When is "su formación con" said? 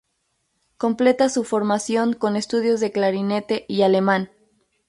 1.29-2.35